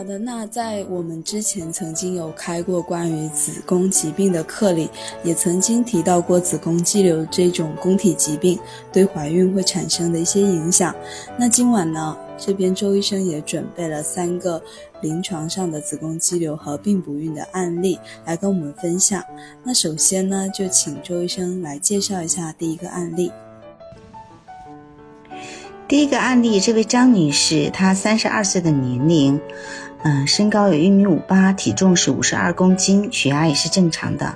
[0.00, 4.88] 好的，那在我们之前曾经有开过关于子宫疾病的课里，
[5.22, 8.58] 也曾经提到过子宫肌瘤这种宫体疾病
[8.90, 10.94] 对怀孕会产生的一些影响。
[11.36, 14.62] 那今晚呢，这边周医生也准备了三个
[15.02, 19.22] 临床上的子宫肌瘤合并不孕的案例来跟我们分享。
[19.62, 23.30] 那首先呢，就请周医生来介绍一下第一个案例。
[25.86, 29.40] 第一个案例，这位张女士，她三十二岁的年龄，
[30.02, 34.34] 嗯，身高有一米五八，体重是五十二公斤，血压也是正常的。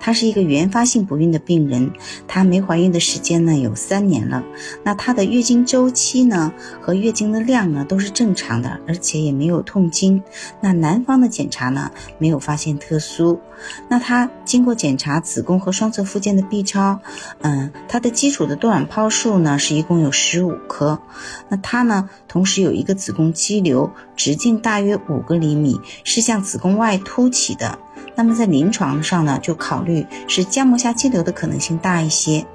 [0.00, 1.92] 她是一个原发性不孕的病人，
[2.26, 4.42] 她没怀孕的时间呢有三年了。
[4.82, 10.22] 那她的月经周期呢和月经的量呢都是正常的，而且也没有痛经。
[10.60, 13.40] 那男方的检查呢没有发现特殊。
[13.88, 16.98] 那她经过检查子宫和双侧附件的 B 超，
[17.42, 21.00] 嗯，她的基础的多卵泡数呢是一共有十五颗。
[21.48, 27.78] 那她呢同时有一个子宫肌瘤，直径大约五个厘米，是向子宫外凸起的。
[28.14, 32.46] 那么在临床上呢就考虑是浆膜下肌瘤的可能性大一些。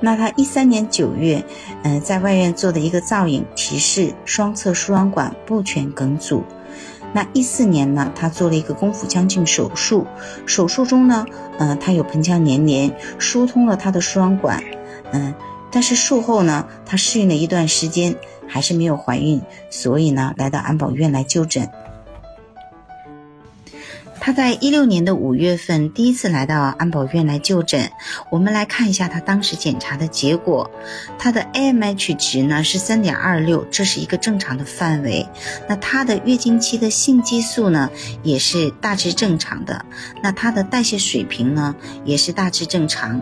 [0.00, 1.44] 那她一三年九月，
[1.82, 6.42] 嗯，在外院做的一个造影提示双侧输卵管不全梗阻。
[7.14, 10.06] 那一四年呢，她做了一个宫腹腔镜手术，
[10.44, 11.24] 手术中呢，
[11.58, 14.62] 嗯，她有盆腔粘连，疏通了她的输卵管，
[15.12, 15.34] 嗯，
[15.70, 18.16] 但是术后呢，她适应了一段时间，
[18.52, 21.66] 还是没有怀孕，所以呢，来到安保院来就诊。
[24.20, 27.90] 她在一六年的五月份第一次来到安保院来就诊，
[28.30, 30.70] 我们来看一下她当时检查的结果。
[31.18, 35.26] 她的 AMH 值呢是三点二六，这是一个正常的范围。
[35.68, 37.90] 那她的月经期的性激素呢
[38.22, 39.84] 也是大致正常的。
[40.22, 41.74] 那她的代谢水平呢
[42.04, 43.20] 也是大致正常。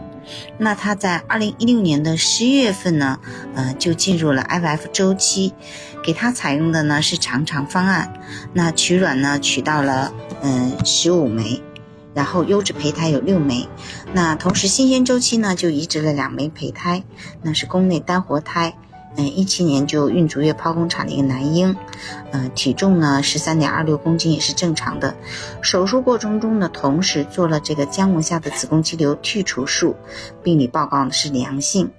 [0.59, 3.19] 那她在二零一六年的十一月份呢，
[3.55, 5.55] 呃就进入了 FF 周期，
[6.05, 8.13] 给她采用的呢是常常方案。
[8.53, 10.13] 那取卵呢取到了。
[10.43, 11.61] 嗯，十五枚，
[12.15, 13.69] 然后优质胚胎有六枚，
[14.13, 17.05] 那同时新鲜周期呢就移植了两枚胚胎，
[17.43, 18.77] 那是宫内单活胎，
[19.17, 21.77] 嗯，一七年就孕足月剖宫产的一个男婴，
[22.33, 25.15] 嗯，体重呢十三点二六公斤也是正常的，
[25.61, 29.95] 手术过程中呢同时做了这个浆膜下的子宫肌瘤剔除术，
[30.43, 31.91] 病理报告呢是良性。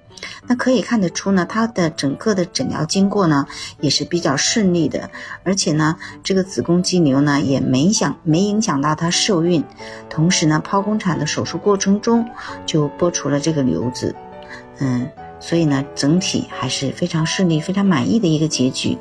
[0.48, 3.46] 那可以看得出呢，她的整个的诊疗经过呢
[3.80, 5.10] 也是比较顺利的，
[5.44, 9.64] 而且呢，这个子宫肌瘤呢也没想没影响到她受孕，
[10.10, 12.28] 同时呢，剖宫产的手术过程中
[12.66, 14.16] 就剥除了这个瘤子，
[14.80, 18.98] 嗯，所以呢，整体还是非常顺利、非常满意的一个结局。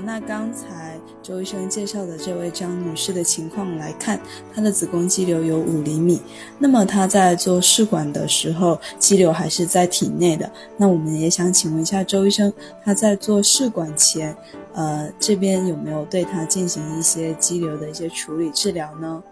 [0.00, 4.18] 那刚才周医生介绍的这位张女士的情况来看，
[4.54, 6.20] 她的子宫肌瘤有五厘米。
[6.58, 10.50] 那么她在做试管的时候，肌瘤还是在体内的。
[10.76, 12.52] 那我们也想请问一下周医生，
[12.84, 14.36] 她在做试管前，
[14.74, 19.22] 呃，这边有没有对她进行一些肌瘤的一些处理治疗呢？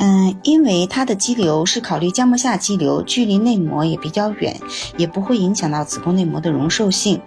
[0.00, 4.56] 嗯，因为它的肌瘤是考虑浆膜下肌瘤，距离内膜也比较远，
[4.96, 7.20] 也不会影响到子宫内膜的容受性。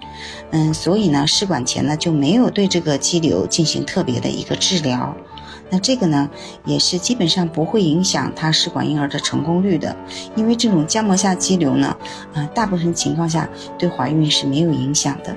[0.51, 5.13] 嗯，所以呢，试管前呢就没有对这个肌瘤进行特别的一个治疗。
[5.69, 6.29] 那这个呢，
[6.65, 9.93] 也是基本上不会影响她试管婴儿的成功率的，
[10.35, 11.95] 因为这种浆膜下肌瘤呢，
[12.33, 15.35] 啊，大部分情况下对怀孕是没有影响的。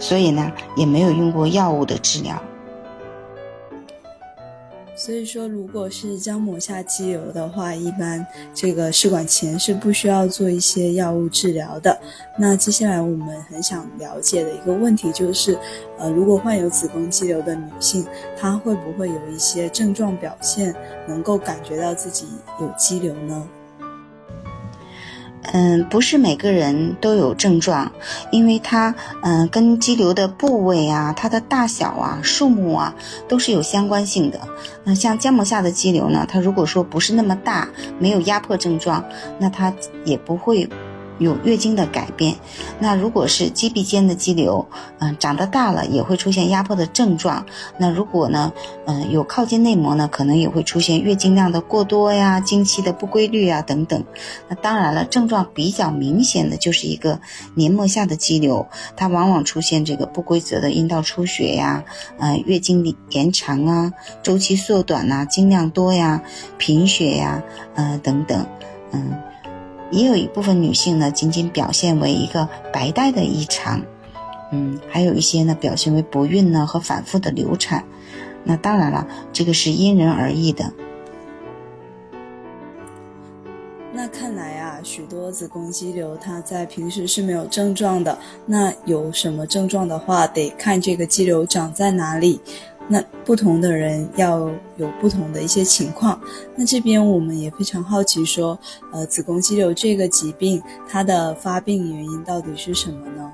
[0.00, 2.42] 所以呢，也没有用过药物的治疗。
[5.02, 11.98] 所以说，如果是浆膜下肌瘤的话，一般这个试管前是不需要做一些药物治疗的。
[12.38, 15.58] 那接下来我们很想了解的一个问题就是，
[15.98, 18.04] 呃，如果患有子宫肌瘤的女性，
[18.36, 20.74] 她会不会有一些症状表现，
[21.08, 22.26] 能够感觉到自己
[22.60, 23.48] 有肌瘤呢？
[25.52, 27.90] 嗯，不是每个人都有症状，
[28.30, 32.94] 因为它，嗯，跟肌瘤的部位啊、它的大小啊、数目啊，
[33.26, 34.40] 都是有相关性的。
[34.84, 39.04] 那像浆膜下的肌瘤呢，它如果说不是那么大，没有压迫症状，
[39.38, 39.72] 那它
[40.04, 40.68] 也不会。
[41.20, 42.34] 有月经的改变，
[42.78, 44.66] 那如果是肌壁间的肌瘤，
[44.98, 47.44] 嗯，长得大了也会出现压迫的症状。
[47.76, 48.50] 那如果呢，
[48.86, 54.02] 嗯，有靠近内膜呢，可能也会出现月经量的过多呀、经期的不规律啊等等。
[54.48, 57.20] 那当然了，症状比较明显的就是一个
[57.54, 61.84] 黏膜下的肌瘤，它往往出现这个不规则的阴道出血呀，
[62.18, 66.22] 嗯，月经延长啊，周期缩短呐，经量多呀，
[66.56, 67.42] 贫血呀，
[67.74, 68.46] 呃等等，
[68.92, 69.12] 嗯。
[69.90, 73.82] 也有一部分女性呢，仅仅表现为一个白带的异常，
[74.52, 77.84] 嗯，还有一些呢表现为不孕呢和反复的流产。
[78.44, 80.72] 那当然了，这个是因人而异的。
[83.92, 88.16] 那看来啊，许多子宫肌瘤它在平时是没有症状的。
[88.46, 92.40] 那有什么症状的话，得看这个肌瘤长在哪里。
[92.92, 96.20] 那不同的人要有不同的一些情况。
[96.56, 98.58] 那这边我们也非常好奇，说，
[98.92, 103.32] 呃，子宫肌瘤这个疾病它的发病原因到底是什么呢？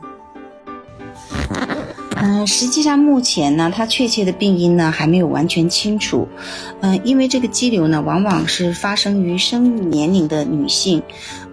[2.18, 6.26] 嗯，实际上目前呢，它确切的病因呢还没有完全清楚。
[6.80, 11.02] 嗯，因为这个肌瘤呢，往往是发生于生育年龄的女性，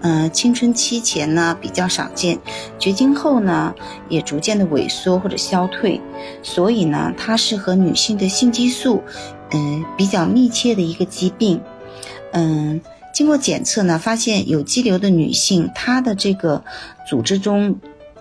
[0.01, 2.39] 嗯，青春期前呢比较少见，
[2.79, 3.75] 绝经后呢
[4.07, 5.99] 也逐渐的萎缩或者消退，
[6.41, 9.03] 所以呢，它是和女性的性激素，
[9.51, 11.59] 嗯，比较密切的一个疾病。
[12.31, 12.79] 嗯，
[13.13, 16.63] 经过检测呢，发现有肌瘤的女性，她的这个
[17.05, 17.77] 组织中。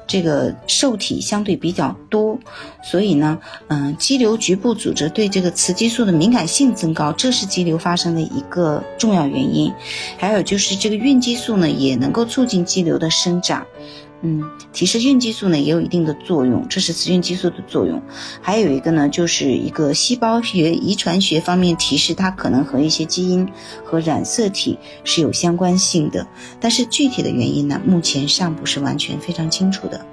[0.06, 2.38] 这个受体相对比较多，
[2.82, 3.38] 所以呢，
[3.68, 9.72] 嗯，肌瘤局部组织对这个雌激素的敏感性增高，这是肌瘤发生的一个重要原因。
[10.18, 13.66] 还有就是这个孕激素呢，也能够促进肌瘤的生长。
[14.22, 14.40] 嗯，
[14.72, 18.00] 提示孕激素呢也有一定的作用，这是雌孕激素的作用。
[18.40, 23.48] 还有一个呢，就是一个细胞学、遗传学方面提示它可能和一些基因
[23.84, 26.26] 和染色体是有相关性的，
[26.60, 30.06] 但是具体的原因呢，目前尚不是完全非常清楚的。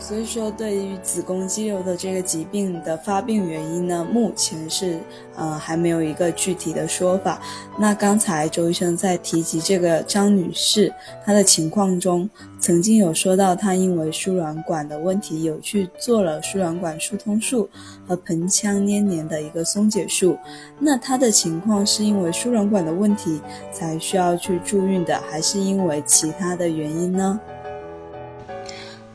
[0.00, 4.98] 所以说，对于子宫肌瘤的这个疾病的发病原因呢，目前是
[5.36, 7.40] 呃还没有一个具体的说法。
[7.78, 10.92] 那刚才周医生在提及这个张女士
[11.24, 17.68] 她的情况中，曾经有说到她因为输卵管的问题有去做了输卵管疏通术
[18.08, 20.36] 和盆腔粘连的一个松解术。
[20.80, 27.38] 那她的情况是因为输卵管的问题才需要去住院的，还是因为其他的原因呢？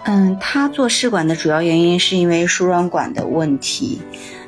[0.07, 4.00] 嗯，他做试管的主要原因是因为输卵管的问题，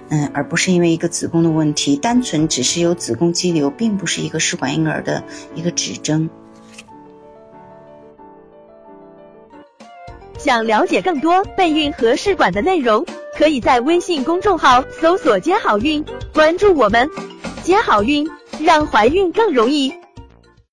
[0.09, 1.95] 嗯，而不是因为一个子宫的问题。
[1.95, 5.24] 单纯只是有子宫肌瘤，并不是一个试管婴儿的
[5.56, 6.30] 一个指征。
[10.38, 13.03] 想了解更多备孕和试管的内容，
[13.36, 17.10] 可以在微信公众号搜索“接好运”，关注我们，
[17.63, 18.30] 接好运，
[18.62, 19.92] 让怀孕更容易。